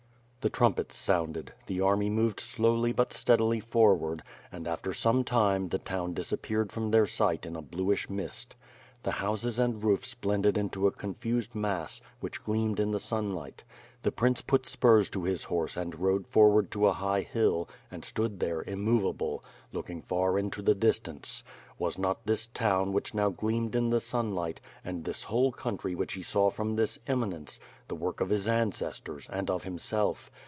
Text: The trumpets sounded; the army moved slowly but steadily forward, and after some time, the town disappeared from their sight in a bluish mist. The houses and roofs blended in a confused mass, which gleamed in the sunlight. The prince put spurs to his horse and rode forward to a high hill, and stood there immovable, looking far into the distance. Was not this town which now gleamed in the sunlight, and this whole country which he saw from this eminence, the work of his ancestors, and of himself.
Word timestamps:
The 0.43 0.49
trumpets 0.49 0.97
sounded; 0.97 1.53
the 1.67 1.81
army 1.81 2.09
moved 2.09 2.39
slowly 2.39 2.91
but 2.91 3.13
steadily 3.13 3.59
forward, 3.59 4.23
and 4.51 4.67
after 4.67 4.91
some 4.91 5.23
time, 5.23 5.69
the 5.69 5.77
town 5.77 6.15
disappeared 6.15 6.71
from 6.71 6.89
their 6.89 7.05
sight 7.05 7.45
in 7.45 7.55
a 7.55 7.61
bluish 7.61 8.09
mist. 8.09 8.55
The 9.03 9.11
houses 9.13 9.59
and 9.59 9.83
roofs 9.83 10.15
blended 10.15 10.57
in 10.57 10.71
a 10.75 10.89
confused 10.91 11.53
mass, 11.53 12.01
which 12.21 12.41
gleamed 12.43 12.79
in 12.79 12.89
the 12.89 12.99
sunlight. 12.99 13.63
The 14.03 14.11
prince 14.11 14.41
put 14.41 14.65
spurs 14.65 15.11
to 15.11 15.25
his 15.25 15.43
horse 15.45 15.77
and 15.77 15.99
rode 15.99 16.25
forward 16.25 16.71
to 16.71 16.87
a 16.87 16.93
high 16.93 17.21
hill, 17.21 17.69
and 17.91 18.03
stood 18.03 18.39
there 18.39 18.63
immovable, 18.63 19.43
looking 19.71 20.01
far 20.01 20.39
into 20.39 20.63
the 20.63 20.73
distance. 20.73 21.43
Was 21.77 21.97
not 21.99 22.25
this 22.27 22.45
town 22.47 22.93
which 22.93 23.13
now 23.15 23.29
gleamed 23.29 23.75
in 23.75 23.89
the 23.89 23.99
sunlight, 23.99 24.59
and 24.85 25.03
this 25.03 25.23
whole 25.23 25.51
country 25.51 25.95
which 25.95 26.13
he 26.13 26.21
saw 26.23 26.49
from 26.51 26.75
this 26.75 26.99
eminence, 27.07 27.59
the 27.87 27.95
work 27.95 28.21
of 28.21 28.29
his 28.29 28.47
ancestors, 28.47 29.27
and 29.31 29.49
of 29.49 29.63
himself. 29.63 30.31